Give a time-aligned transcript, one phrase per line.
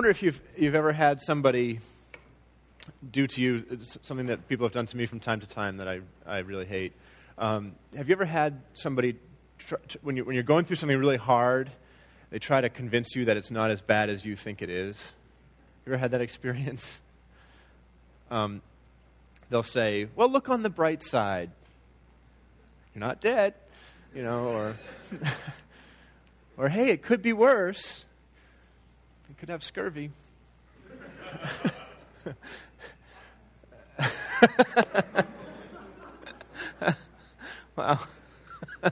[0.00, 1.78] wonder if you've, you've ever had somebody
[3.12, 3.62] do to you
[4.00, 6.64] something that people have done to me from time to time that I, I really
[6.64, 6.94] hate.
[7.36, 9.16] Um, have you ever had somebody,
[9.58, 11.70] tr- when, you, when you're going through something really hard,
[12.30, 15.12] they try to convince you that it's not as bad as you think it is?
[15.84, 17.00] You ever had that experience?
[18.30, 18.62] Um,
[19.50, 21.50] they'll say, well, look on the bright side.
[22.94, 23.54] You're not dead,
[24.14, 24.76] you know, or,
[26.56, 28.04] or hey, it could be worse.
[29.40, 30.10] Could have scurvy.
[37.74, 37.98] wow.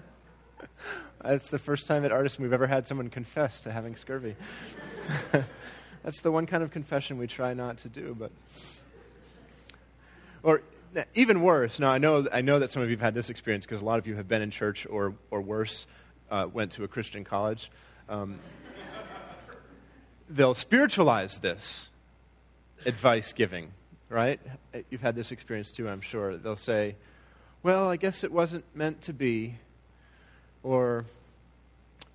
[1.22, 4.36] That's the first time at Artisan we've ever had someone confess to having scurvy.
[6.02, 8.32] That's the one kind of confession we try not to do, but.
[10.42, 10.62] Or
[11.14, 13.66] even worse, now I know, I know that some of you have had this experience
[13.66, 15.86] because a lot of you have been in church or, or worse,
[16.30, 17.70] uh, went to a Christian college.
[18.08, 18.38] Um,
[20.28, 21.88] they'll spiritualize this
[22.84, 23.72] advice giving,
[24.08, 24.40] right?
[24.90, 26.36] You've had this experience too, I'm sure.
[26.36, 26.96] They'll say,
[27.62, 29.56] well, I guess it wasn't meant to be.
[30.62, 31.04] Or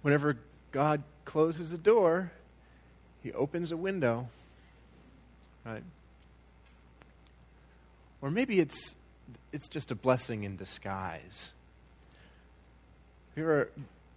[0.01, 0.37] whenever
[0.71, 2.31] God closes a door,
[3.21, 4.27] he opens a window,
[5.65, 5.83] right?
[8.21, 8.95] Or maybe it's,
[9.51, 11.51] it's just a blessing in disguise.
[13.29, 13.69] Have you ever,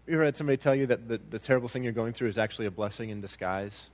[0.06, 2.38] you ever had somebody tell you that the, the terrible thing you're going through is
[2.38, 3.88] actually a blessing in disguise?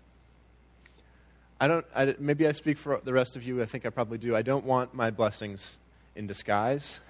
[1.61, 3.63] I don't, I, maybe I speak for the rest of you.
[3.63, 4.35] I think I probably do.
[4.35, 5.79] I don't want my blessings
[6.17, 7.01] in disguise.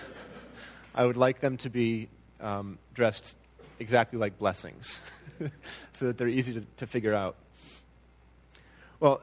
[0.94, 2.08] I would like them to be
[2.40, 3.36] um, dressed
[3.78, 4.98] exactly like blessings
[5.94, 7.36] so that they're easy to, to figure out.
[9.00, 9.20] Well,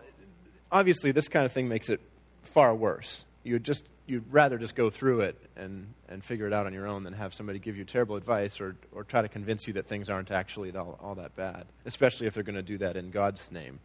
[0.71, 1.99] obviously, this kind of thing makes it
[2.43, 3.25] far worse.
[3.43, 6.87] You'd, just, you'd rather just go through it and, and figure it out on your
[6.87, 9.87] own than have somebody give you terrible advice or, or try to convince you that
[9.87, 13.09] things aren't actually all, all that bad, especially if they're going to do that in
[13.09, 13.79] God's name.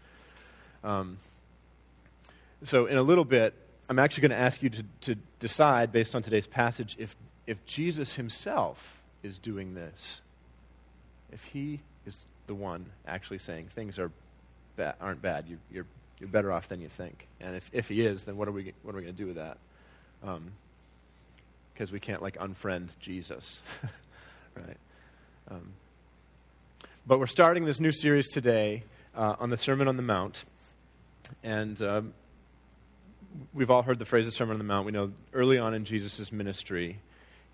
[0.84, 1.18] Um,
[2.62, 3.54] so, in a little bit,
[3.88, 7.14] I'm actually going to ask you to, to decide, based on today's passage, if,
[7.46, 10.20] if Jesus himself is doing this.
[11.32, 14.10] If he is the one actually saying things are
[14.76, 15.86] ba- aren't bad, you, you're,
[16.18, 17.26] you're better off than you think.
[17.40, 19.26] And if, if he is, then what are we, what are we going to do
[19.26, 19.58] with that?
[20.20, 23.60] Because um, we can't, like, unfriend Jesus.
[24.56, 24.76] right?
[25.50, 25.72] Um,
[27.06, 28.82] but we're starting this new series today
[29.14, 30.44] uh, on the Sermon on the Mount.
[31.44, 32.14] And um,
[33.54, 34.86] we've all heard the phrase the Sermon on the Mount.
[34.86, 36.98] We know early on in Jesus' ministry,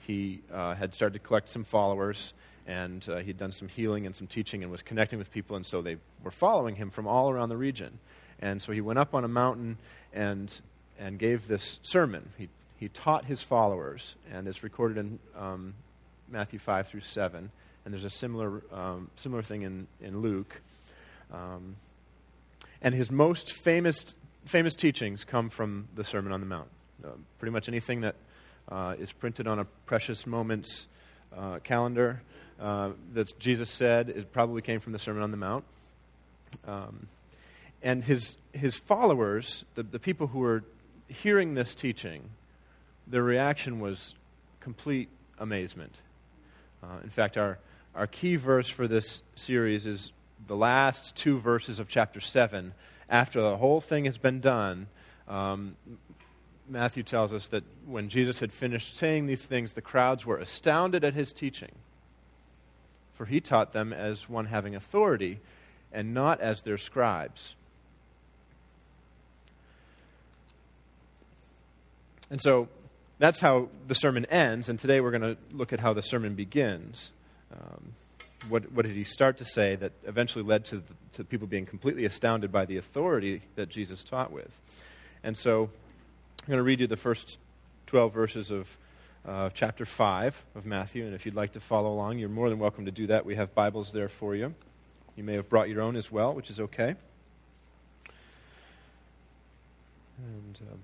[0.07, 2.33] he uh, had started to collect some followers,
[2.67, 5.67] and uh, he'd done some healing and some teaching and was connecting with people, and
[5.67, 7.99] so they were following him from all around the region.
[8.43, 9.79] And so he went up on a mountain
[10.13, 10.53] and,
[10.99, 12.29] and gave this sermon.
[12.37, 12.49] He,
[12.79, 15.75] he taught his followers, and it's recorded in um,
[16.29, 17.51] Matthew 5 through 7.
[17.85, 20.61] And there's a similar, um, similar thing in, in Luke.
[21.33, 21.77] Um,
[22.83, 24.15] and his most famous,
[24.45, 26.69] famous teachings come from the Sermon on the Mount.
[27.05, 28.17] Uh, pretty much anything that
[28.69, 30.89] uh, is printed on a Precious Moments
[31.37, 32.23] uh, calendar
[32.61, 35.65] uh, that Jesus said, it probably came from the Sermon on the Mount.
[36.67, 37.07] Um,
[37.83, 40.65] and his, his followers, the, the people who were
[41.09, 42.31] hearing this teaching,
[43.07, 44.15] their reaction was
[44.61, 45.95] complete amazement.
[46.83, 47.59] Uh, in fact, our,
[47.95, 50.13] our key verse for this series is
[50.47, 52.73] the last two verses of chapter 7,
[53.09, 54.87] after the whole thing has been done,
[55.29, 55.77] um,
[56.69, 61.05] Matthew tells us that when Jesus had finished saying these things, the crowds were astounded
[61.05, 61.73] at his teaching.
[63.15, 65.41] For he taught them as one having authority
[65.93, 67.55] and not as their scribes.
[72.33, 72.69] And so
[73.19, 76.35] that's how the sermon ends, and today we're going to look at how the sermon
[76.35, 77.11] begins.
[77.53, 77.93] Um,
[78.49, 81.67] what, what did he start to say that eventually led to, the, to people being
[81.67, 84.51] completely astounded by the authority that Jesus taught with?
[85.23, 85.65] And so
[86.41, 87.37] I'm going to read you the first
[87.89, 88.67] 12 verses of
[89.29, 92.59] uh, chapter 5 of Matthew, and if you'd like to follow along, you're more than
[92.59, 93.27] welcome to do that.
[93.27, 94.55] We have Bibles there for you.
[95.17, 96.95] You may have brought your own as well, which is okay.
[100.19, 100.77] And uh,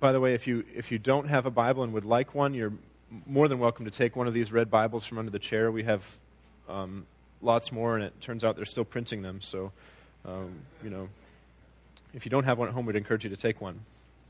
[0.00, 2.54] by the way, if you, if you don't have a Bible and would like one,
[2.54, 2.72] you're
[3.26, 5.70] more than welcome to take one of these red Bibles from under the chair.
[5.70, 6.02] We have
[6.68, 7.06] um,
[7.42, 9.40] lots more, and it turns out they're still printing them.
[9.42, 9.72] So,
[10.24, 10.52] um,
[10.82, 11.08] you know,
[12.14, 13.78] if you don't have one at home, we'd encourage you to take one.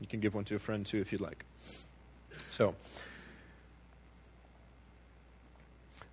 [0.01, 1.45] You can give one to a friend too if you'd like.
[2.51, 2.75] So,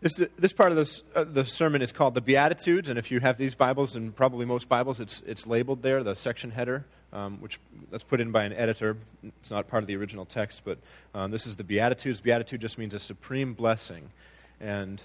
[0.00, 3.18] this, this part of this, uh, the sermon is called the Beatitudes, and if you
[3.20, 7.40] have these Bibles, and probably most Bibles, it's, it's labeled there, the section header, um,
[7.40, 7.58] which
[7.90, 8.96] that's put in by an editor.
[9.40, 10.78] It's not part of the original text, but
[11.14, 12.20] um, this is the Beatitudes.
[12.20, 14.10] Beatitude just means a supreme blessing.
[14.60, 15.00] And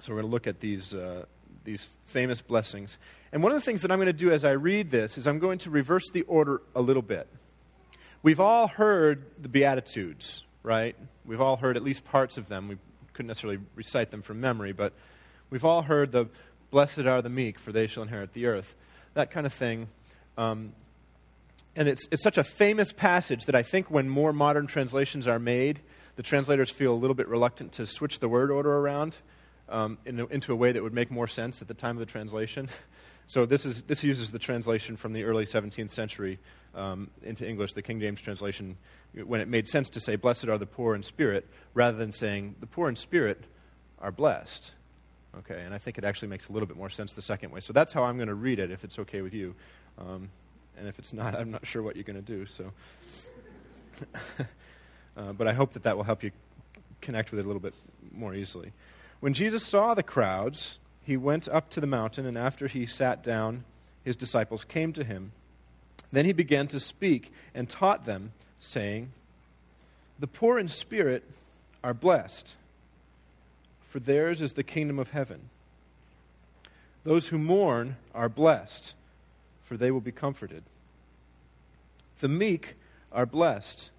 [0.00, 1.24] so we're going to look at these, uh,
[1.64, 2.98] these famous blessings.
[3.32, 5.26] And one of the things that I'm going to do as I read this is
[5.26, 7.28] I'm going to reverse the order a little bit.
[8.22, 10.96] We've all heard the Beatitudes, right?
[11.24, 12.68] We've all heard at least parts of them.
[12.68, 12.76] We
[13.12, 14.92] couldn't necessarily recite them from memory, but
[15.50, 16.26] we've all heard the
[16.70, 18.74] blessed are the meek, for they shall inherit the earth.
[19.14, 19.88] That kind of thing.
[20.38, 20.72] Um,
[21.76, 25.38] and it's, it's such a famous passage that I think when more modern translations are
[25.38, 25.80] made,
[26.16, 29.16] the translators feel a little bit reluctant to switch the word order around
[29.68, 32.06] um, in into a way that would make more sense at the time of the
[32.06, 32.68] translation.
[33.32, 36.38] So this, is, this uses the translation from the early 17th century
[36.74, 38.76] um, into English, the King James translation,
[39.24, 42.56] when it made sense to say, Blessed are the poor in spirit, rather than saying,
[42.60, 43.42] The poor in spirit
[44.02, 44.72] are blessed.
[45.38, 47.60] Okay, and I think it actually makes a little bit more sense the second way.
[47.60, 49.54] So that's how I'm going to read it, if it's okay with you.
[49.96, 50.28] Um,
[50.76, 52.44] and if it's not, I'm not sure what you're going to do.
[52.44, 52.70] So,
[55.16, 56.32] uh, but I hope that that will help you
[57.00, 57.72] connect with it a little bit
[58.12, 58.74] more easily.
[59.20, 63.22] When Jesus saw the crowds, he went up to the mountain, and after he sat
[63.24, 63.64] down,
[64.04, 65.32] his disciples came to him.
[66.12, 69.10] Then he began to speak and taught them, saying,
[70.18, 71.24] The poor in spirit
[71.82, 72.54] are blessed,
[73.88, 75.48] for theirs is the kingdom of heaven.
[77.04, 78.94] Those who mourn are blessed,
[79.64, 80.62] for they will be comforted.
[82.20, 82.76] The meek
[83.10, 83.90] are blessed,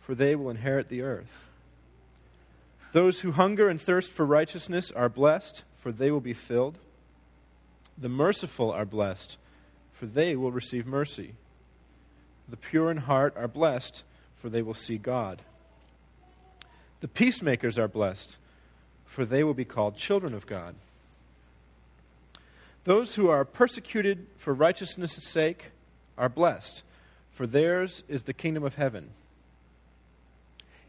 [0.00, 1.44] for they will inherit the earth.
[2.92, 6.78] Those who hunger and thirst for righteousness are blessed, for they will be filled.
[7.96, 9.36] The merciful are blessed,
[9.92, 11.34] for they will receive mercy.
[12.48, 14.02] The pure in heart are blessed,
[14.36, 15.42] for they will see God.
[17.00, 18.36] The peacemakers are blessed,
[19.06, 20.74] for they will be called children of God.
[22.84, 25.72] Those who are persecuted for righteousness' sake
[26.16, 26.82] are blessed,
[27.32, 29.10] for theirs is the kingdom of heaven.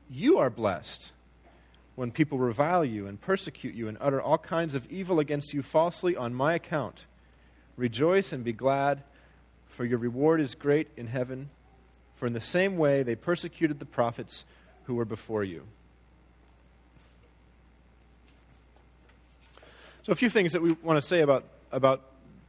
[0.09, 1.11] You are blessed
[1.99, 5.61] when people revile you and persecute you and utter all kinds of evil against you
[5.61, 7.03] falsely on my account.
[7.75, 9.03] Rejoice and be glad,
[9.67, 11.49] for your reward is great in heaven.
[12.15, 14.45] For in the same way they persecuted the prophets
[14.85, 15.63] who were before you.
[20.03, 22.03] So, a few things that we want to say about, about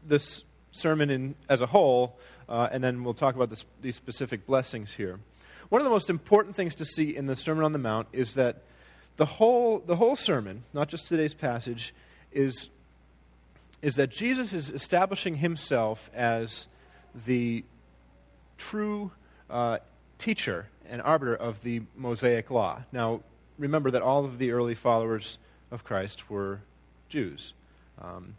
[0.06, 4.46] this sermon in, as a whole, uh, and then we'll talk about this, these specific
[4.46, 5.18] blessings here.
[5.70, 8.34] One of the most important things to see in the Sermon on the Mount is
[8.34, 8.62] that
[9.20, 11.92] the whole, the whole sermon, not just today's passage,
[12.32, 12.70] is,
[13.82, 16.68] is that Jesus is establishing himself as
[17.26, 17.62] the
[18.56, 19.10] true
[19.50, 19.76] uh,
[20.16, 22.80] teacher and arbiter of the Mosaic law.
[22.92, 23.20] Now,
[23.58, 25.36] remember that all of the early followers
[25.70, 26.62] of Christ were
[27.10, 27.52] Jews.
[28.00, 28.36] Um,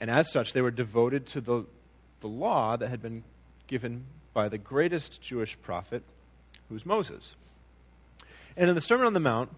[0.00, 1.66] and as such, they were devoted to the,
[2.20, 3.24] the law that had been
[3.66, 6.02] given by the greatest Jewish prophet,
[6.70, 7.34] who's Moses.
[8.56, 9.50] And in the Sermon on the Mount,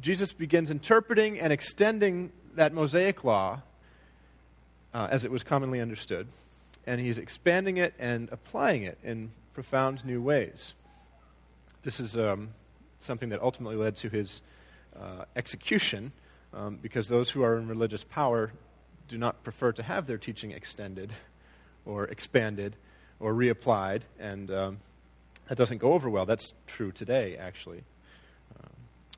[0.00, 3.62] Jesus begins interpreting and extending that Mosaic law
[4.94, 6.28] uh, as it was commonly understood,
[6.86, 10.74] and he's expanding it and applying it in profound new ways.
[11.82, 12.50] This is um,
[13.00, 14.40] something that ultimately led to his
[14.98, 16.12] uh, execution,
[16.54, 18.52] um, because those who are in religious power
[19.08, 21.12] do not prefer to have their teaching extended
[21.84, 22.76] or expanded
[23.18, 24.78] or reapplied, and um,
[25.48, 26.26] that doesn't go over well.
[26.26, 27.84] That's true today, actually.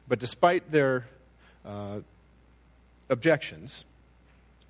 [0.08, 1.06] But despite their
[1.64, 2.00] uh,
[3.08, 3.84] objections,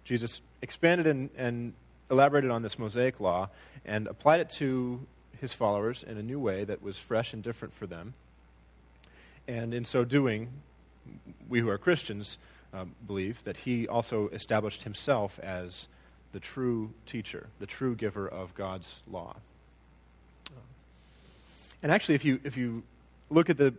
[0.05, 1.73] Jesus expanded and, and
[2.11, 3.49] elaborated on this Mosaic law
[3.85, 5.01] and applied it to
[5.41, 8.15] his followers in a new way that was fresh and different for them.
[9.49, 10.49] And in so doing,
[11.49, 12.39] we who are Christians
[12.73, 15.89] uh, believe that he also established himself as
[16.33, 19.37] the true teacher, the true giver of God's law.
[21.83, 22.83] And actually, if you, if you
[23.29, 23.75] look at the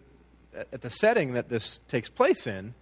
[0.72, 2.74] at the setting that this takes place in,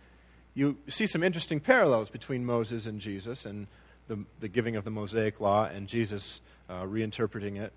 [0.53, 3.68] you see some interesting parallels between Moses and Jesus and
[4.08, 7.74] the, the giving of the Mosaic Law and Jesus uh, reinterpreting it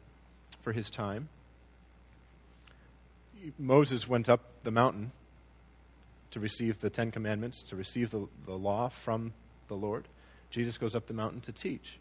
[0.61, 1.29] for his time.
[3.59, 5.13] Moses went up the mountain
[6.33, 9.33] to receive the Ten Commandments, to receive the, the law from
[9.69, 10.05] the Lord.
[10.51, 11.99] Jesus goes up the mountain to teach.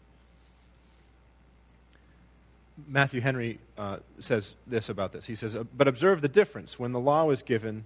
[2.86, 5.24] Matthew Henry uh, says this about this.
[5.24, 6.78] He says, But observe the difference.
[6.78, 7.84] When the law was given,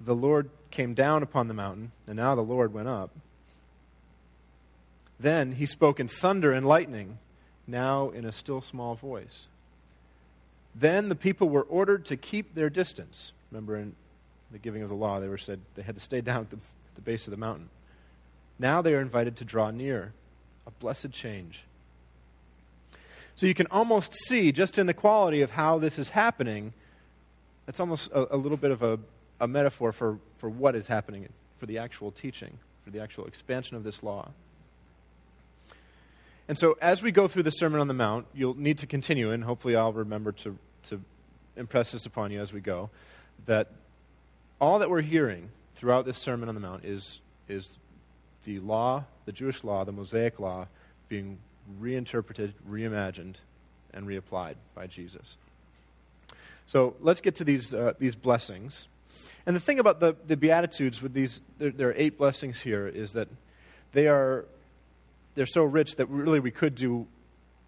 [0.00, 3.10] the Lord came down upon the mountain, and now the Lord went up.
[5.18, 7.18] Then he spoke in thunder and lightning,
[7.66, 9.46] now in a still small voice.
[10.74, 13.32] Then the people were ordered to keep their distance.
[13.50, 13.94] Remember, in
[14.52, 16.58] the giving of the law, they were said they had to stay down at the,
[16.96, 17.70] the base of the mountain.
[18.58, 20.12] Now they are invited to draw near.
[20.66, 21.62] A blessed change.
[23.36, 26.72] So you can almost see, just in the quality of how this is happening,
[27.68, 28.98] it's almost a, a little bit of a,
[29.40, 31.28] a metaphor for, for what is happening,
[31.58, 34.30] for the actual teaching, for the actual expansion of this law.
[36.48, 39.32] And so, as we go through the Sermon on the Mount, you'll need to continue,
[39.32, 41.02] and hopefully, I'll remember to, to
[41.56, 42.88] impress this upon you as we go,
[43.46, 43.70] that
[44.60, 47.76] all that we're hearing throughout this Sermon on the Mount is, is
[48.44, 50.68] the law, the Jewish law, the Mosaic law,
[51.08, 51.38] being
[51.78, 53.36] reinterpreted, reimagined,
[53.92, 55.36] and reapplied by Jesus.
[56.66, 58.88] So let's get to these, uh, these blessings.
[59.46, 62.88] And the thing about the, the Beatitudes with these, there, there, are eight blessings here,
[62.88, 63.28] is that
[63.92, 64.44] they are
[65.36, 67.06] they're so rich that really we could do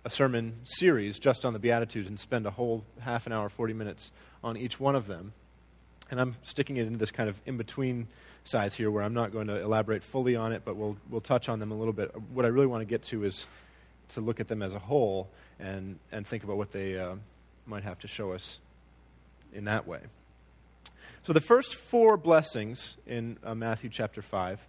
[0.05, 3.75] a sermon series just on the Beatitudes and spend a whole half an hour, 40
[3.75, 4.11] minutes
[4.43, 5.33] on each one of them.
[6.11, 8.09] And I'm sticking it in this kind of in between
[8.45, 11.50] size here where I'm not going to elaborate fully on it, but we'll, we'll touch
[11.50, 12.11] on them a little bit.
[12.33, 13.47] What I really want to get to is
[14.11, 17.15] to look at them as a whole and, and think about what they uh,
[17.67, 18.59] might have to show us
[19.53, 20.00] in that way.
[21.25, 24.61] So, the first four blessings in uh, Matthew chapter 5,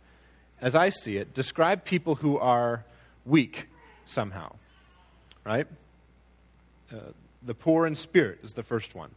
[0.61, 2.83] as I see it, describe people who are
[3.25, 3.67] weak
[4.05, 4.55] somehow,
[5.45, 5.67] right?
[6.91, 6.97] Uh,
[7.43, 9.11] the poor in spirit is the first one.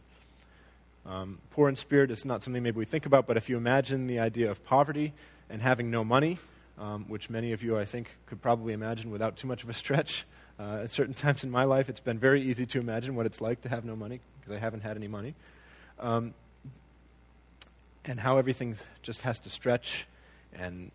[1.05, 4.07] Um, poor in spirit is not something maybe we think about, but if you imagine
[4.07, 5.13] the idea of poverty
[5.49, 6.39] and having no money,
[6.77, 9.73] um, which many of you, I think, could probably imagine without too much of a
[9.73, 10.25] stretch.
[10.59, 13.41] Uh, at certain times in my life, it's been very easy to imagine what it's
[13.41, 15.35] like to have no money because I haven't had any money.
[15.99, 16.33] Um,
[18.05, 20.07] and how everything just has to stretch
[20.53, 20.91] and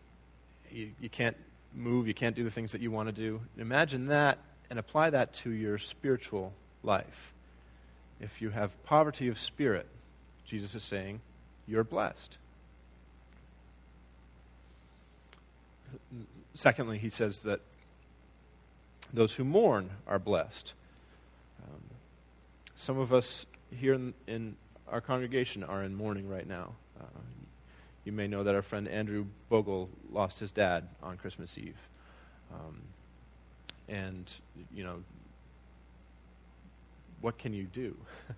[0.70, 1.36] you, you can't
[1.74, 3.40] move, you can't do the things that you want to do.
[3.56, 4.38] Imagine that
[4.70, 7.32] and apply that to your spiritual life.
[8.20, 9.86] If you have poverty of spirit,
[10.44, 11.20] Jesus is saying,
[11.66, 12.36] you're blessed.
[16.54, 17.60] Secondly, he says that
[19.12, 20.74] those who mourn are blessed.
[21.62, 21.80] Um,
[22.74, 24.56] some of us here in, in,
[24.88, 26.72] our congregation are in mourning right now.
[26.98, 27.04] Uh,
[28.04, 31.76] you may know that our friend Andrew Bogle lost his dad on Christmas Eve.
[32.52, 32.80] Um,
[33.88, 34.30] and,
[34.74, 35.02] you know,
[37.20, 37.94] what can you do?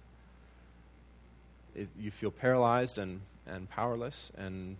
[1.74, 4.76] it, you feel paralyzed and, and powerless and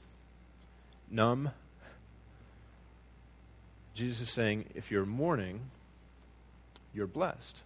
[1.11, 1.51] numb.
[4.01, 5.61] Jesus is saying, if you're mourning,
[6.95, 7.61] you're blessed.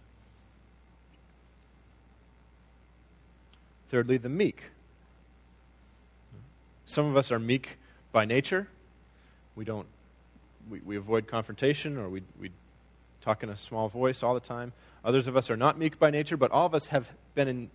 [3.89, 4.63] Thirdly, the meek.
[6.85, 7.77] Some of us are meek
[8.11, 8.67] by nature.
[9.55, 9.87] We don't
[10.69, 12.51] we, we avoid confrontation or we, we
[13.21, 14.73] talk in a small voice all the time.
[15.05, 17.69] Others of us are not meek by nature, but all of us have been in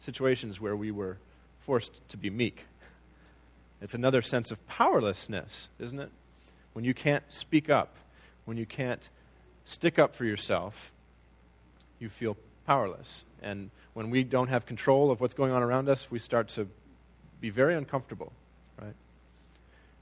[0.00, 1.16] situations where we were
[1.64, 2.66] forced to be meek.
[3.80, 6.10] It's another sense of powerlessness, isn't it?
[6.74, 7.94] When you can't speak up,
[8.44, 9.08] when you can't
[9.64, 10.92] stick up for yourself,
[11.98, 13.24] you feel powerless.
[13.42, 16.68] And when we don't have control of what's going on around us, we start to
[17.40, 18.32] be very uncomfortable,
[18.80, 18.94] right?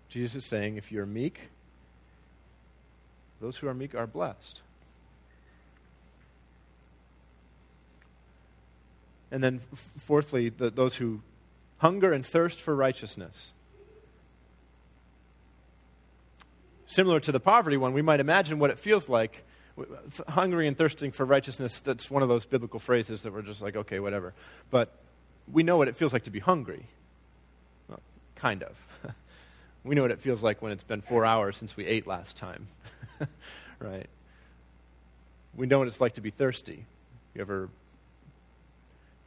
[0.09, 1.49] Jesus is saying if you're meek,
[3.41, 4.61] those who are meek are blessed.
[9.33, 9.61] And then,
[9.99, 11.21] fourthly, the, those who
[11.79, 13.53] hunger and thirst for righteousness.
[16.91, 19.45] Similar to the poverty one, we might imagine what it feels like
[20.29, 21.79] hungry and thirsting for righteousness.
[21.79, 24.35] That's one of those biblical phrases that we're just like, okay, whatever.
[24.73, 24.93] But
[25.51, 26.87] we know what it feels like to be hungry.
[27.89, 28.01] Well,
[28.35, 28.77] kind of.
[29.85, 32.37] we know what it feels like when it's been four hours since we ate last
[32.37, 32.67] time.
[33.79, 34.09] right?
[35.55, 36.87] We know what it's like to be thirsty.
[37.37, 37.69] You ever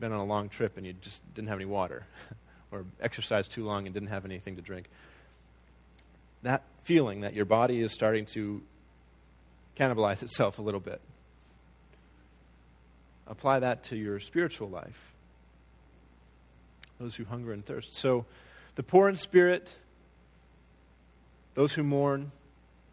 [0.01, 2.05] been on a long trip and you just didn't have any water,
[2.72, 4.89] or exercised too long and didn't have anything to drink?
[6.43, 8.62] That feeling that your body is starting to
[9.77, 11.01] cannibalize itself a little bit.
[13.27, 15.13] Apply that to your spiritual life.
[17.00, 17.95] Those who hunger and thirst.
[17.95, 18.25] So,
[18.75, 19.69] the poor in spirit,
[21.53, 22.31] those who mourn,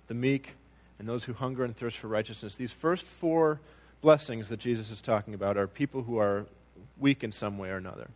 [0.07, 0.54] the meek,
[0.99, 2.54] and those who hunger and thirst for righteousness.
[2.57, 3.61] These first four
[4.00, 6.47] blessings that Jesus is talking about are people who are
[6.99, 8.09] weak in some way or another.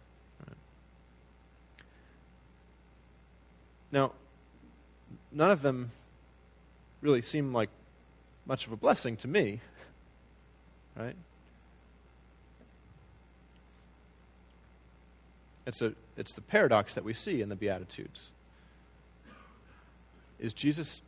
[3.90, 4.12] Now,
[5.34, 5.90] none of them
[7.00, 7.68] really seem like
[8.46, 9.60] much of a blessing to me,
[10.96, 11.16] right?
[15.66, 18.28] It's a, it's the paradox that we see in the Beatitudes.
[20.38, 21.00] Is Jesus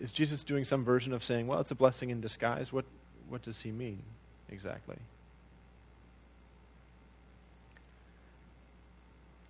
[0.00, 2.72] is Jesus doing some version of saying, well, it's a blessing in disguise?
[2.72, 2.84] What,
[3.28, 4.02] what does he mean
[4.50, 4.96] exactly?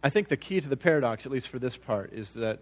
[0.02, 2.58] I think the key to the paradox, at least for this part, is that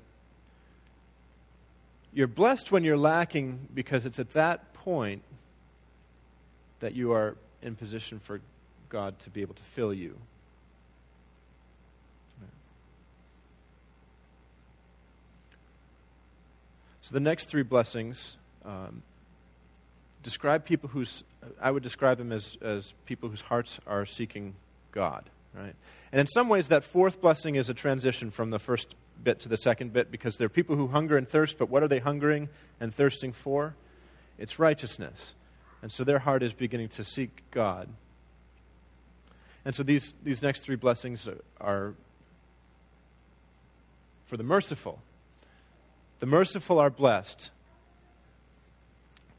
[2.13, 5.23] you're blessed when you're lacking because it's at that point
[6.81, 8.41] that you are in position for
[8.89, 10.17] God to be able to fill you.
[17.03, 19.03] So the next three blessings um,
[20.23, 21.23] describe people whose,
[21.61, 24.55] I would describe them as, as people whose hearts are seeking
[24.91, 25.75] God, right?
[26.13, 29.49] And in some ways, that fourth blessing is a transition from the first bit to
[29.49, 31.99] the second bit because there are people who hunger and thirst, but what are they
[31.99, 32.49] hungering
[32.81, 33.75] and thirsting for?
[34.39, 35.35] It's righteousness.
[35.83, 37.89] And so their heart is beginning to seek God.
[39.65, 41.29] And so these, these next three blessings
[41.61, 41.95] are
[44.27, 45.01] for the merciful.
[46.21, 47.51] The merciful are blessed.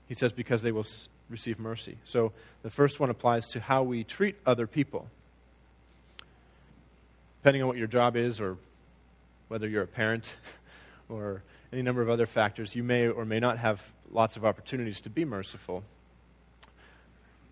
[0.08, 0.86] He says, because they will
[1.30, 1.98] receive mercy.
[2.06, 2.32] So
[2.62, 5.08] the first one applies to how we treat other people.
[7.46, 8.58] Depending on what your job is, or
[9.50, 10.34] whether you're a parent,
[11.10, 15.00] or any number of other factors, you may or may not have lots of opportunities
[15.02, 15.84] to be merciful.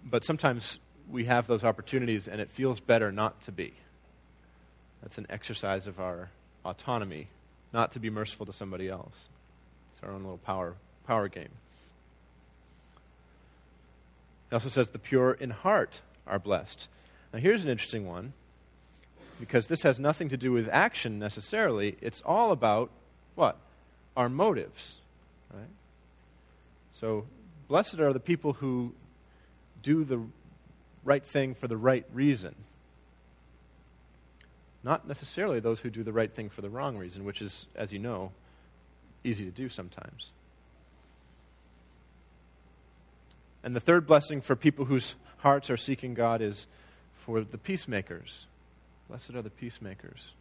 [0.03, 0.79] But sometimes
[1.11, 3.73] we have those opportunities and it feels better not to be.
[5.03, 6.31] That's an exercise of our
[6.65, 7.27] autonomy
[7.71, 9.29] not to be merciful to somebody else.
[9.93, 10.73] It's our own little power,
[11.05, 11.51] power game.
[14.49, 16.87] It also says the pure in heart are blessed.
[17.31, 18.33] Now, here's an interesting one
[19.39, 21.97] because this has nothing to do with action necessarily.
[22.01, 22.89] It's all about
[23.35, 23.57] what?
[24.15, 24.99] Our motives,
[25.53, 25.69] right?
[26.99, 27.25] So,
[27.67, 28.93] blessed are the people who
[29.81, 30.21] do the
[31.03, 32.55] right thing for the right reason
[34.83, 37.93] not necessarily those who do the right thing for the wrong reason, which is, as
[37.93, 38.31] you know,
[39.23, 40.31] easy to do sometimes.
[43.63, 46.67] And the third blessing for people whose hearts are seeking God is
[47.15, 48.45] for the peacemakers.
[49.09, 50.31] Blessed are the peacemakers.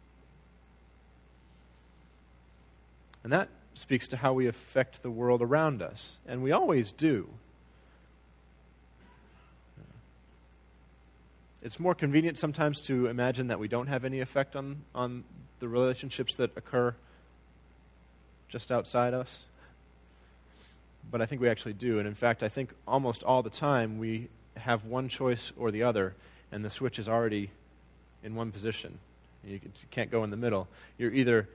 [3.23, 6.19] And that speaks to how we affect the world around us.
[6.27, 7.29] And we always do.
[11.63, 15.23] it's more convenient sometimes to imagine that we don't have any effect on, on
[15.59, 16.93] the relationships that occur
[18.49, 19.45] just outside us.
[21.09, 21.99] But I think we actually do.
[21.99, 25.83] And in fact, I think almost all the time we have one choice or the
[25.83, 26.15] other,
[26.51, 27.49] and the switch is already
[28.23, 28.97] in one position.
[29.45, 29.59] You
[29.91, 30.67] can't go in the middle.
[30.97, 31.49] You're either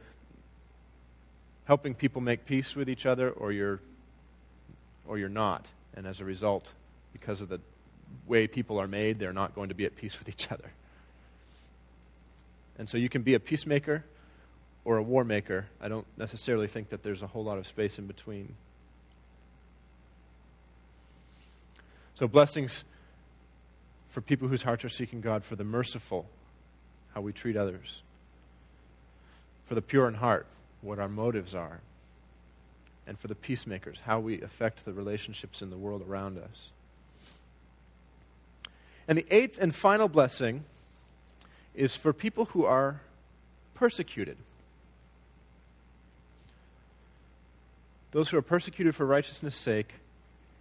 [1.64, 3.80] helping people make peace with each other or you're,
[5.06, 5.66] or you're not.
[5.94, 6.70] And as a result,
[7.12, 7.60] because of the
[8.26, 10.70] way people are made, they're not going to be at peace with each other.
[12.78, 14.04] And so you can be a peacemaker
[14.84, 15.66] or a war maker.
[15.80, 18.54] I don't necessarily think that there's a whole lot of space in between.
[22.14, 22.84] So, blessings
[24.10, 26.26] for people whose hearts are seeking God, for the merciful,
[27.14, 28.02] how we treat others,
[29.66, 30.46] for the pure in heart,
[30.82, 31.80] what our motives are,
[33.06, 36.68] and for the peacemakers, how we affect the relationships in the world around us.
[39.08, 40.64] And the eighth and final blessing
[41.74, 43.00] is for people who are
[43.74, 44.36] persecuted.
[48.10, 49.94] Those who are persecuted for righteousness' sake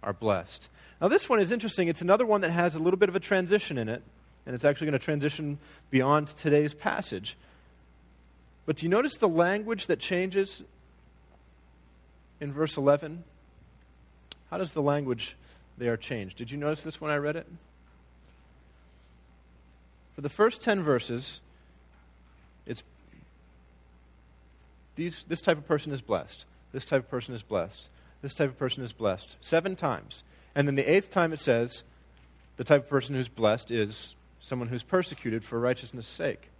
[0.02, 0.68] are blessed.
[1.00, 1.88] Now, this one is interesting.
[1.88, 4.02] It's another one that has a little bit of a transition in it,
[4.48, 5.58] and it's actually going to transition
[5.90, 7.36] beyond today's passage.
[8.64, 10.62] But do you notice the language that changes
[12.40, 13.24] in verse 11?
[14.50, 15.36] How does the language
[15.76, 16.34] there change?
[16.34, 17.46] Did you notice this when I read it?
[20.14, 21.40] For the first 10 verses,
[22.64, 22.82] it's
[24.96, 26.46] these, this type of person is blessed.
[26.72, 27.90] This type of person is blessed.
[28.22, 29.36] This type of person is blessed.
[29.42, 30.24] Seven times.
[30.54, 31.82] And then the eighth time it says
[32.56, 36.50] the type of person who's blessed is someone who's persecuted for righteousness' sake.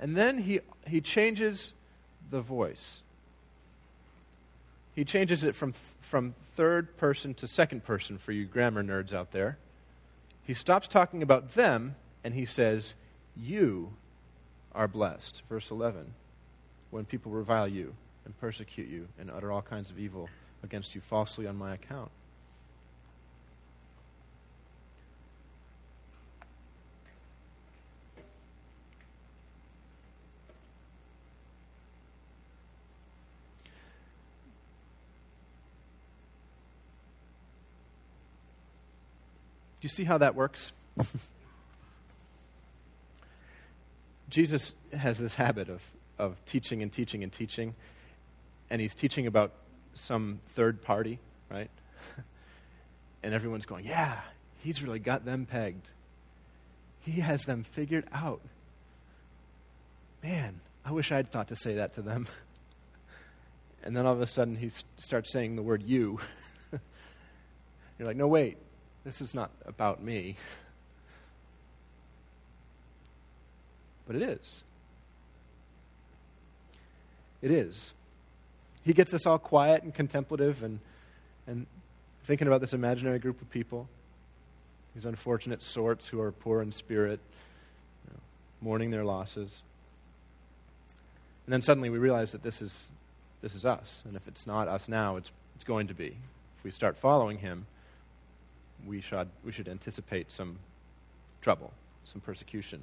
[0.00, 1.74] And then he, he changes
[2.30, 3.02] the voice.
[4.94, 9.32] He changes it from, from third person to second person for you grammar nerds out
[9.32, 9.58] there.
[10.44, 12.94] He stops talking about them and he says,
[13.36, 13.92] You
[14.74, 15.42] are blessed.
[15.48, 16.14] Verse 11.
[16.90, 20.28] When people revile you and persecute you and utter all kinds of evil
[20.62, 22.10] against you falsely on my account.
[39.88, 40.72] You see how that works?
[44.28, 45.80] Jesus has this habit of,
[46.18, 47.74] of teaching and teaching and teaching,
[48.68, 49.52] and he's teaching about
[49.94, 51.18] some third party,
[51.50, 51.70] right?
[53.22, 54.20] and everyone's going, yeah,
[54.58, 55.88] he's really got them pegged.
[57.00, 58.42] He has them figured out.
[60.22, 62.28] Man, I wish I'd thought to say that to them.
[63.82, 66.20] and then all of a sudden he starts saying the word you.
[67.98, 68.58] You're like, no, wait,
[69.04, 70.36] this is not about me.
[74.06, 74.62] But it is.
[77.42, 77.92] It is.
[78.84, 80.80] He gets us all quiet and contemplative and,
[81.46, 81.66] and
[82.24, 83.88] thinking about this imaginary group of people,
[84.94, 87.20] these unfortunate sorts who are poor in spirit,
[88.06, 88.20] you know,
[88.60, 89.60] mourning their losses.
[91.46, 92.88] And then suddenly we realize that this is,
[93.42, 94.02] this is us.
[94.06, 96.16] And if it's not us now, it's, it's going to be.
[96.58, 97.66] If we start following him,
[98.86, 100.58] we should, we should anticipate some
[101.40, 101.72] trouble,
[102.04, 102.80] some persecution.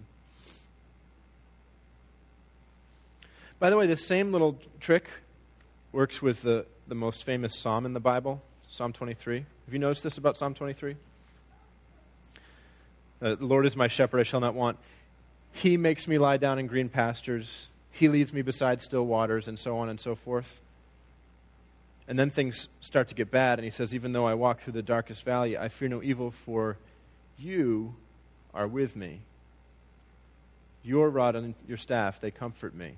[3.60, 5.08] By the way, this same little trick
[5.92, 9.38] works with the, the most famous psalm in the Bible, Psalm 23.
[9.38, 10.96] Have you noticed this about Psalm 23?
[13.22, 14.78] Uh, the Lord is my shepherd, I shall not want.
[15.54, 17.70] He makes me lie down in green pastures.
[17.92, 20.60] He leads me beside still waters, and so on and so forth.
[22.08, 24.74] And then things start to get bad, and he says, Even though I walk through
[24.74, 26.78] the darkest valley, I fear no evil, for
[27.38, 27.96] you
[28.54, 29.22] are with me.
[30.84, 32.94] Your rod and your staff, they comfort me.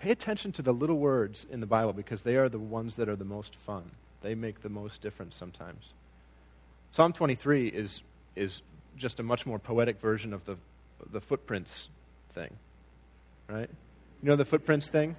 [0.00, 3.08] Pay attention to the little words in the Bible because they are the ones that
[3.08, 3.90] are the most fun.
[4.22, 5.92] They make the most difference sometimes.
[6.92, 8.02] Psalm 23 is,
[8.36, 8.62] is
[8.96, 10.56] just a much more poetic version of the,
[11.10, 11.88] the footprints
[12.34, 12.50] thing,
[13.48, 13.68] right?
[14.22, 15.16] You know the footprints thing?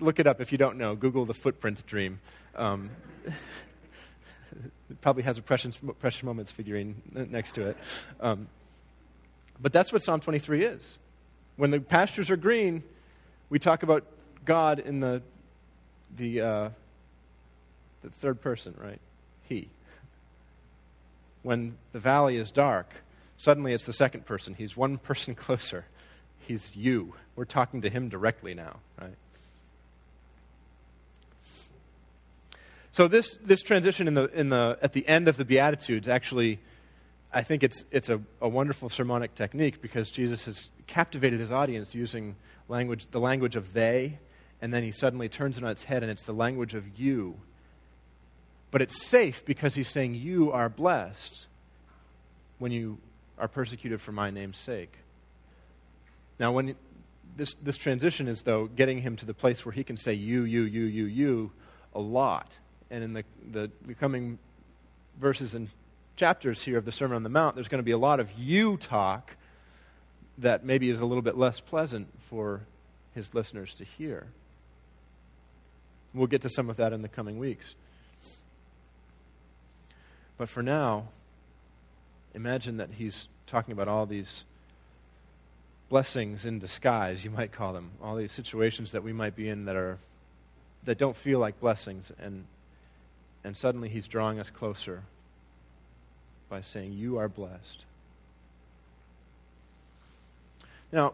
[0.00, 0.96] Look it up if you don't know.
[0.96, 2.20] Google the footprints dream.
[2.56, 2.90] Um,
[3.24, 7.76] it probably has a precious, precious moments figurine next to it.
[8.20, 8.48] Um,
[9.60, 10.98] but that's what Psalm 23 is.
[11.56, 12.82] When the pastures are green,
[13.48, 14.04] we talk about
[14.44, 15.22] God in the,
[16.16, 16.68] the, uh,
[18.02, 19.00] the third person, right?
[19.48, 19.68] He.
[21.42, 22.90] When the valley is dark,
[23.36, 24.54] suddenly it's the second person.
[24.54, 25.84] He's one person closer.
[26.40, 27.14] He's you.
[27.36, 29.14] We're talking to him directly now, right?
[32.94, 36.60] So this, this transition in the, in the, at the end of the Beatitudes actually,
[37.32, 41.92] I think it's, it's a, a wonderful sermonic technique because Jesus has captivated his audience
[41.92, 42.36] using
[42.68, 44.20] language, the language of they,
[44.62, 47.34] and then he suddenly turns it on its head and it's the language of you.
[48.70, 51.48] But it's safe because he's saying you are blessed
[52.60, 52.98] when you
[53.40, 54.98] are persecuted for my name's sake.
[56.38, 56.76] Now, when
[57.36, 60.44] this, this transition is, though, getting him to the place where he can say you,
[60.44, 61.52] you, you, you, you
[61.92, 62.58] a lot
[62.94, 64.38] and in the, the, the coming
[65.20, 65.68] verses and
[66.14, 68.30] chapters here of the Sermon on the Mount, there's going to be a lot of
[68.38, 69.32] you talk
[70.38, 72.60] that maybe is a little bit less pleasant for
[73.12, 74.28] his listeners to hear.
[76.14, 77.74] We'll get to some of that in the coming weeks.
[80.38, 81.08] But for now,
[82.32, 84.44] imagine that he's talking about all these
[85.88, 89.64] blessings in disguise, you might call them, all these situations that we might be in
[89.64, 89.98] that are
[90.84, 92.44] that don't feel like blessings and
[93.44, 95.02] and suddenly he's drawing us closer
[96.48, 97.84] by saying, You are blessed.
[100.90, 101.12] Now,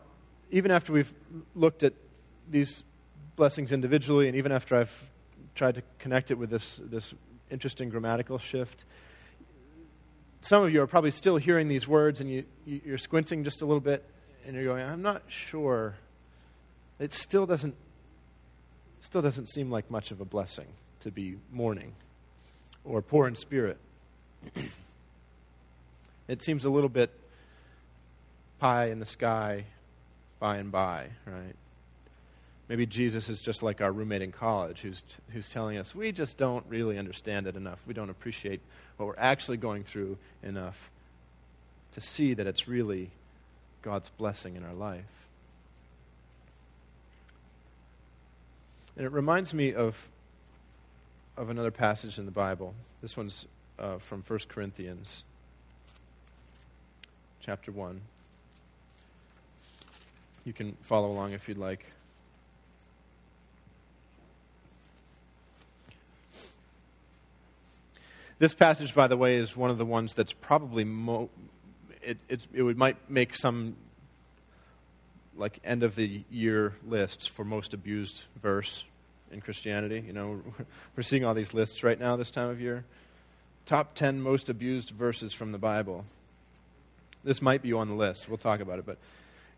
[0.51, 1.13] even after we've
[1.55, 1.93] looked at
[2.51, 2.85] these
[3.37, 5.05] blessings individually, and even after I've
[5.55, 7.15] tried to connect it with this, this
[7.51, 8.85] interesting grammatical shift,
[10.43, 13.67] some of you are probably still hearing these words and you, you're squinting just a
[13.67, 14.05] little bit
[14.47, 15.97] and you're going, I'm not sure.
[16.99, 17.75] It still doesn't,
[19.01, 20.67] still doesn't seem like much of a blessing
[21.01, 21.93] to be mourning
[22.85, 23.79] or poor in spirit.
[26.29, 27.11] it seems a little bit
[28.59, 29.65] pie in the sky
[30.39, 31.55] by and by, right?
[32.69, 36.13] Maybe Jesus is just like our roommate in college who's, t- who's telling us we
[36.13, 37.81] just don't really understand it enough.
[37.87, 38.61] We don't appreciate
[38.97, 40.91] what we're actually going through enough
[41.95, 43.11] to see that it's really
[43.83, 45.03] God's blessing in our life.
[48.97, 49.97] And it reminds me of
[51.41, 52.75] of another passage in the Bible.
[53.01, 53.47] This one's
[53.79, 55.25] uh, from 1 Corinthians
[57.41, 57.99] chapter 1.
[60.45, 61.87] You can follow along if you'd like.
[68.39, 71.31] This passage, by the way, is one of the ones that's probably mo-
[72.03, 73.77] it, it, it would might make some
[75.39, 78.85] like end of the year lists for most abused verse
[79.33, 80.03] in Christianity.
[80.07, 80.43] You know,
[80.97, 82.85] we're seeing all these lists right now this time of year.
[83.67, 86.05] Top 10 most abused verses from the Bible.
[87.23, 88.29] This might be on the list.
[88.29, 88.87] We'll talk about it.
[88.87, 88.99] But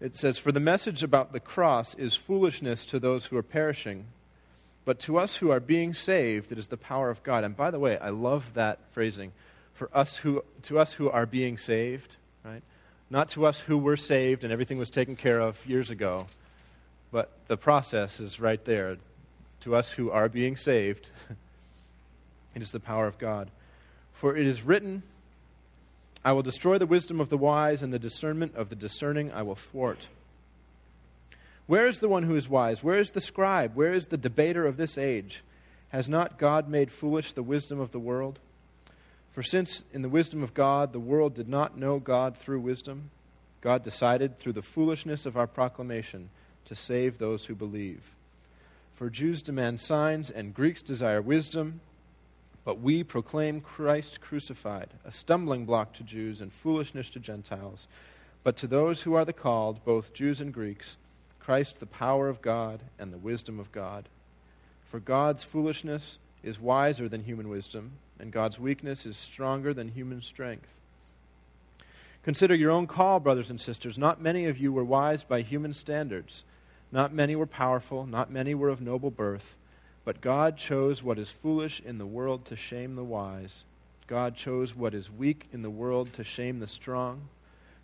[0.00, 4.06] it says, For the message about the cross is foolishness to those who are perishing,
[4.84, 7.44] but to us who are being saved, it is the power of God.
[7.44, 9.32] And by the way, I love that phrasing.
[9.74, 12.62] For us who, to us who are being saved, right?
[13.10, 16.26] Not to us who were saved and everything was taken care of years ago,
[17.12, 18.96] but the process is right there.
[19.62, 21.08] To us who are being saved,
[22.54, 23.50] it is the power of God.
[24.12, 25.02] For it is written,
[26.24, 29.42] I will destroy the wisdom of the wise, and the discernment of the discerning I
[29.42, 30.08] will thwart.
[31.66, 32.82] Where is the one who is wise?
[32.82, 33.74] Where is the scribe?
[33.74, 35.42] Where is the debater of this age?
[35.90, 38.38] Has not God made foolish the wisdom of the world?
[39.32, 43.10] For since in the wisdom of God the world did not know God through wisdom,
[43.60, 46.30] God decided through the foolishness of our proclamation
[46.66, 48.02] to save those who believe.
[49.02, 51.80] For Jews demand signs and Greeks desire wisdom
[52.64, 57.88] but we proclaim Christ crucified, a stumbling block to Jews and foolishness to Gentiles.
[58.44, 60.98] But to those who are the called, both Jews and Greeks,
[61.40, 64.08] Christ the power of God and the wisdom of God.
[64.88, 70.22] For God's foolishness is wiser than human wisdom, and God's weakness is stronger than human
[70.22, 70.78] strength.
[72.22, 73.98] Consider your own call, brothers and sisters.
[73.98, 76.44] Not many of you were wise by human standards.
[76.92, 78.06] Not many were powerful.
[78.06, 79.56] Not many were of noble birth.
[80.04, 83.64] But God chose what is foolish in the world to shame the wise.
[84.06, 87.22] God chose what is weak in the world to shame the strong.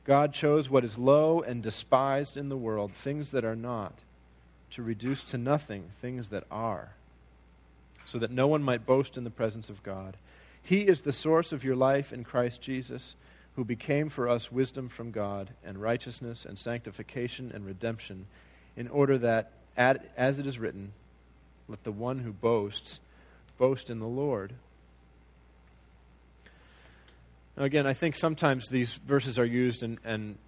[0.05, 3.92] God chose what is low and despised in the world, things that are not,
[4.71, 6.92] to reduce to nothing things that are,
[8.05, 10.16] so that no one might boast in the presence of God.
[10.62, 13.16] He is the source of your life in Christ Jesus,
[13.57, 18.27] who became for us wisdom from God, and righteousness, and sanctification, and redemption,
[18.79, 20.93] in order that, as it is written,
[21.69, 23.01] let the one who boasts
[23.59, 24.53] boast in the Lord.
[27.57, 30.38] Now, again, I think sometimes these verses are used in, in,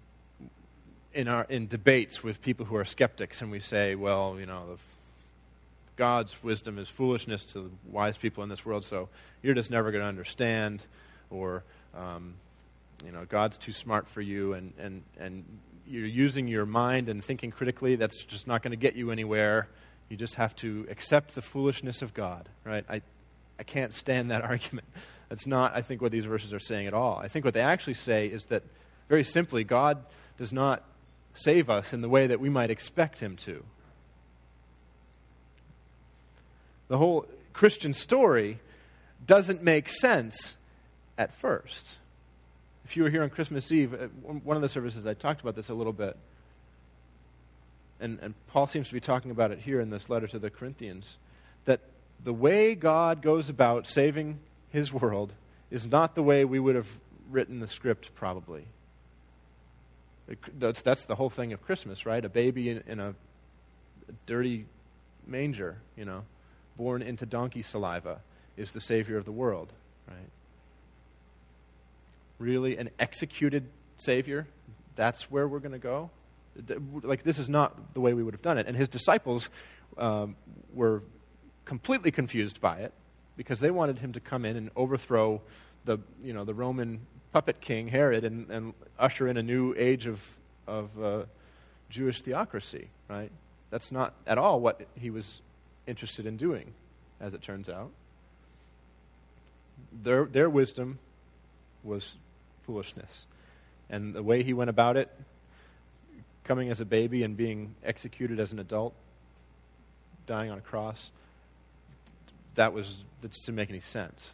[1.13, 4.77] in, our, in debates with people who are skeptics, and we say, well, you know,
[5.97, 9.09] God's wisdom is foolishness to the wise people in this world, so
[9.43, 10.81] you're just never going to understand,
[11.29, 11.63] or,
[11.93, 12.35] um,
[13.05, 15.43] you know, God's too smart for you, and, and, and
[15.91, 19.67] you're using your mind and thinking critically, that's just not going to get you anywhere.
[20.09, 22.85] You just have to accept the foolishness of God, right?
[22.89, 23.01] I,
[23.59, 24.87] I can't stand that argument.
[25.29, 27.17] That's not, I think, what these verses are saying at all.
[27.17, 28.63] I think what they actually say is that,
[29.09, 30.03] very simply, God
[30.37, 30.83] does not
[31.33, 33.63] save us in the way that we might expect Him to.
[36.87, 38.59] The whole Christian story
[39.25, 40.55] doesn't make sense
[41.17, 41.97] at first.
[42.91, 44.07] If you were here on Christmas Eve, uh,
[44.43, 46.17] one of the services I talked about this a little bit
[48.01, 50.49] and, and Paul seems to be talking about it here in this letter to the
[50.49, 51.17] Corinthians,
[51.65, 51.79] that
[52.21, 54.39] the way God goes about saving
[54.71, 55.31] his world
[55.69, 56.89] is not the way we would have
[57.29, 58.65] written the script, probably.
[60.57, 62.25] That's, that's the whole thing of Christmas, right?
[62.25, 63.13] A baby in, in a
[64.25, 64.65] dirty
[65.25, 66.23] manger, you know,
[66.75, 68.19] born into donkey saliva,
[68.57, 69.71] is the Savior of the world,
[70.07, 70.17] right?
[72.41, 74.47] Really, an executed Savior?
[74.95, 76.09] That's where we're going to go?
[77.03, 78.67] like this is not the way we would have done it.
[78.67, 79.49] And his disciples
[79.97, 80.35] um,
[80.73, 81.03] were
[81.65, 82.93] completely confused by it
[83.37, 85.41] because they wanted him to come in and overthrow
[85.85, 87.01] the, you know, the Roman
[87.31, 90.19] puppet king Herod and, and usher in a new age of,
[90.67, 91.23] of uh,
[91.89, 93.31] Jewish theocracy, right?
[93.69, 95.41] That's not at all what he was
[95.87, 96.73] interested in doing,
[97.19, 97.91] as it turns out.
[100.03, 100.99] Their, their wisdom
[101.83, 102.15] was
[102.65, 103.25] foolishness.
[103.89, 105.09] And the way he went about it
[106.43, 108.93] coming as a baby and being executed as an adult,
[110.27, 111.11] dying on a cross,
[112.55, 114.33] that was that didn't make any sense.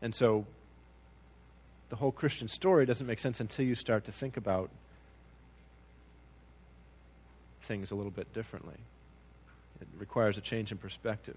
[0.00, 0.46] And so
[1.88, 4.70] the whole Christian story doesn't make sense until you start to think about
[7.62, 8.76] things a little bit differently.
[9.80, 11.36] It requires a change in perspective.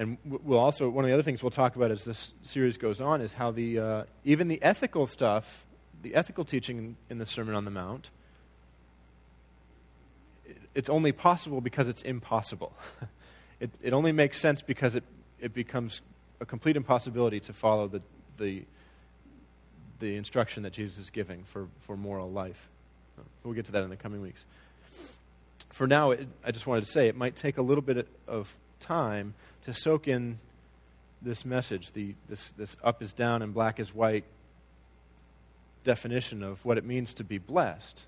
[0.00, 3.02] And we'll also, one of the other things we'll talk about as this series goes
[3.02, 5.66] on is how the, uh, even the ethical stuff,
[6.00, 8.08] the ethical teaching in the Sermon on the Mount,
[10.74, 12.72] it's only possible because it's impossible.
[13.60, 15.04] it, it only makes sense because it,
[15.38, 16.00] it becomes
[16.40, 18.00] a complete impossibility to follow the,
[18.38, 18.62] the,
[19.98, 22.70] the instruction that Jesus is giving for, for moral life.
[23.44, 24.46] We'll get to that in the coming weeks.
[25.68, 28.56] For now, it, I just wanted to say it might take a little bit of
[28.80, 29.34] time
[29.64, 30.38] to soak in
[31.22, 34.24] this message, the, this, this up is down and black is white
[35.84, 38.04] definition of what it means to be blessed.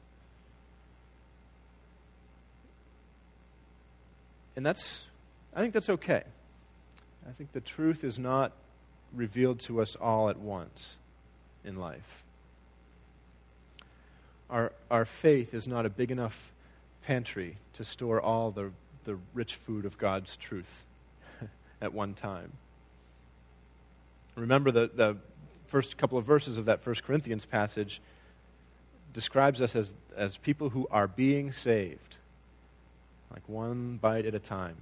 [4.57, 5.05] And that's,
[5.55, 6.23] I think that's okay.
[7.27, 8.53] I think the truth is not
[9.15, 10.97] revealed to us all at once
[11.65, 12.23] in life.
[14.51, 16.53] Our, our faith is not a big enough
[17.07, 18.71] pantry to store all the,
[19.05, 20.85] the rich food of God's truth
[21.83, 22.53] at one time.
[24.37, 25.16] Remember the, the
[25.66, 28.01] first couple of verses of that First Corinthians passage
[29.12, 32.16] describes us as, as people who are being saved,
[33.31, 34.77] like one bite at a time,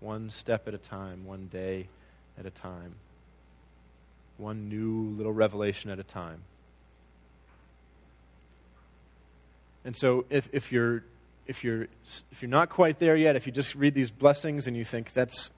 [0.00, 1.86] one step at a time, one day
[2.38, 2.94] at a time,
[4.38, 6.42] one new little revelation at a time.
[9.84, 11.04] And so if, if you're
[11.46, 11.86] if you're
[12.32, 15.12] if you're not quite there yet, if you just read these blessings and you think
[15.12, 15.52] that's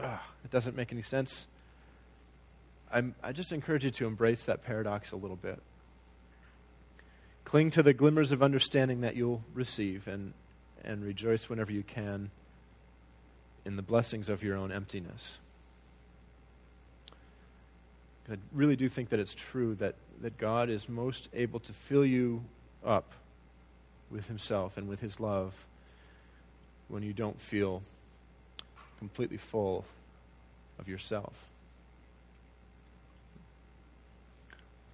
[0.00, 1.46] ugh, it doesn't make any sense,
[2.92, 5.60] I'm, I just encourage you to embrace that paradox a little bit.
[7.44, 10.34] Cling to the glimmers of understanding that you'll receive and,
[10.84, 12.30] and rejoice whenever you can
[13.64, 15.38] in the blessings of your own emptiness.
[18.30, 22.04] I really do think that it's true that, that God is most able to fill
[22.04, 22.42] you
[22.84, 23.12] up
[24.10, 25.52] with Himself and with His love
[26.88, 27.82] when you don't feel
[29.02, 29.84] completely full
[30.78, 31.34] of yourself.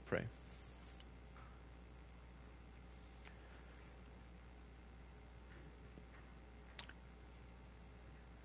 [0.07, 0.23] Pray.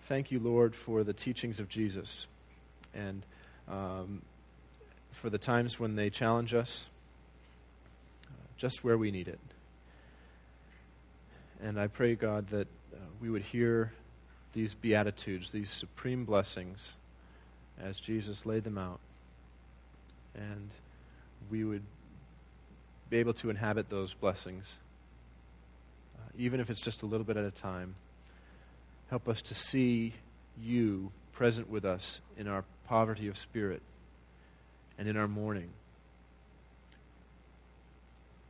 [0.09, 2.27] Thank you, Lord, for the teachings of Jesus
[2.93, 3.25] and
[3.69, 4.21] um,
[5.13, 6.87] for the times when they challenge us
[8.25, 9.39] uh, just where we need it.
[11.61, 13.93] And I pray, God, that uh, we would hear
[14.53, 16.93] these beatitudes, these supreme blessings,
[17.81, 18.99] as Jesus laid them out.
[20.35, 20.69] And
[21.49, 21.83] we would
[23.09, 24.73] be able to inhabit those blessings,
[26.17, 27.95] uh, even if it's just a little bit at a time.
[29.09, 30.13] Help us to see
[30.61, 33.81] you present with us in our poverty of spirit
[34.97, 35.69] and in our mourning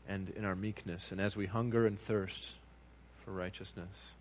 [0.08, 2.52] and in our meekness and as we hunger and thirst
[3.24, 4.14] for righteousness.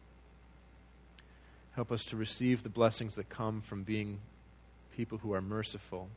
[1.75, 4.21] Help us to receive the blessings that come from being
[4.95, 6.09] people who are merciful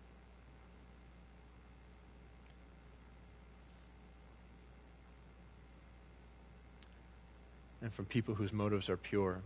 [7.86, 9.42] and from people whose motives are pure.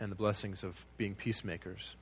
[0.00, 1.94] And the blessings of being peacemakers.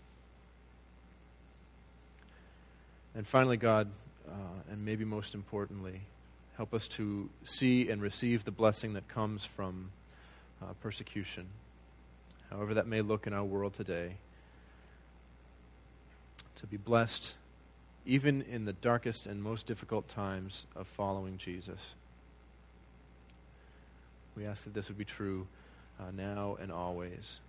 [3.14, 3.90] And finally, God,
[4.26, 4.32] uh,
[4.70, 6.00] and maybe most importantly,
[6.56, 9.90] help us to see and receive the blessing that comes from
[10.62, 11.46] uh, persecution,
[12.50, 14.16] however that may look in our world today.
[16.56, 17.36] To be blessed
[18.04, 21.94] even in the darkest and most difficult times of following Jesus.
[24.34, 25.46] We ask that this would be true
[26.00, 27.40] uh, now and always.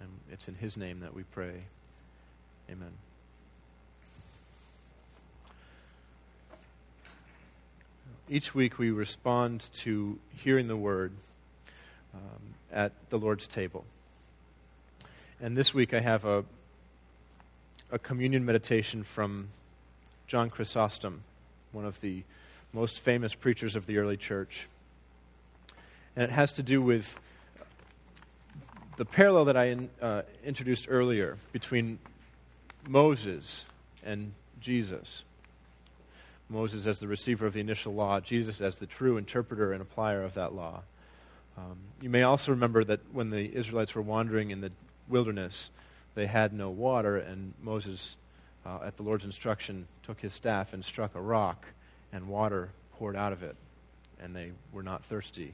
[0.00, 1.64] And it's in His name that we pray.
[2.70, 2.92] Amen.
[8.28, 11.12] Each week we respond to hearing the word
[12.14, 13.84] um, at the Lord's table.
[15.40, 16.44] And this week I have a,
[17.90, 19.48] a communion meditation from
[20.26, 21.22] John Chrysostom,
[21.72, 22.22] one of the
[22.72, 24.68] most famous preachers of the early church
[26.18, 27.16] and it has to do with
[28.96, 32.00] the parallel that I in, uh, introduced earlier between
[32.88, 33.64] Moses
[34.04, 35.22] and Jesus.
[36.48, 40.24] Moses as the receiver of the initial law, Jesus as the true interpreter and applier
[40.24, 40.82] of that law.
[41.58, 44.70] Um, you may also remember that when the Israelites were wandering in the
[45.08, 45.70] wilderness,
[46.14, 48.16] they had no water, and Moses,
[48.64, 51.66] uh, at the Lord's instruction, took his staff and struck a rock,
[52.12, 53.56] and water poured out of it,
[54.20, 55.52] and they were not thirsty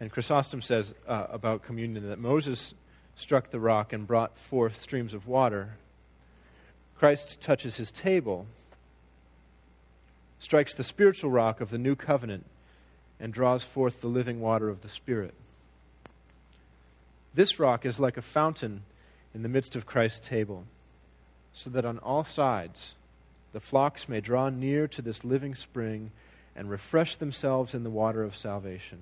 [0.00, 2.74] and Chrysostom says uh, about communion that Moses
[3.16, 5.76] struck the rock and brought forth streams of water.
[6.98, 8.46] Christ touches his table,
[10.38, 12.44] strikes the spiritual rock of the new covenant,
[13.18, 15.34] and draws forth the living water of the Spirit.
[17.34, 18.82] This rock is like a fountain
[19.34, 20.64] in the midst of Christ's table,
[21.52, 22.94] so that on all sides
[23.52, 26.10] the flocks may draw near to this living spring
[26.54, 28.98] and refresh themselves in the water of salvation.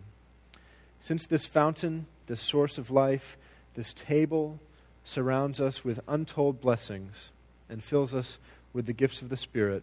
[1.00, 3.36] Since this fountain, this source of life,
[3.74, 4.58] this table
[5.04, 7.30] surrounds us with untold blessings
[7.68, 8.38] and fills us
[8.72, 9.82] with the gifts of the Spirit,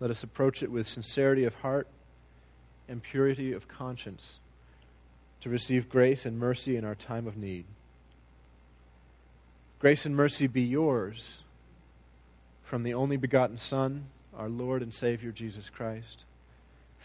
[0.00, 1.88] let us approach it with sincerity of heart
[2.88, 4.38] and purity of conscience
[5.40, 7.64] to receive grace and mercy in our time of need.
[9.78, 11.42] Grace and mercy be yours
[12.64, 16.24] from the only begotten Son, our Lord and Savior Jesus Christ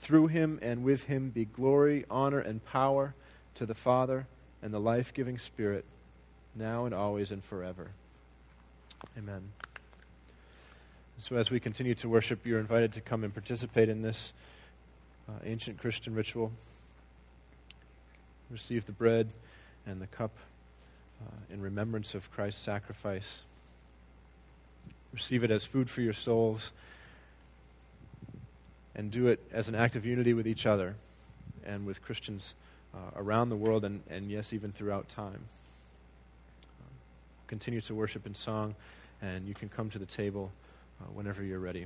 [0.04, 3.16] through him and with him be glory, honor, and power
[3.56, 4.28] to the Father
[4.62, 5.86] and the life giving Spirit,
[6.56, 7.92] now and always and forever.
[9.18, 9.52] Amen.
[11.20, 14.34] So, as we continue to worship, you're invited to come and participate in this
[15.30, 16.52] uh, ancient Christian ritual.
[18.50, 19.30] Receive the bread
[19.86, 20.32] and the cup
[21.22, 23.44] uh, in remembrance of Christ's sacrifice.
[25.14, 26.72] Receive it as food for your souls
[28.96, 30.96] and do it as an act of unity with each other
[31.66, 32.54] and with Christians
[32.94, 35.46] uh, around the world and, and, yes, even throughout time.
[37.48, 38.76] Continue to worship in song,
[39.22, 40.52] and you can come to the table
[41.02, 41.86] uh, whenever you're ready.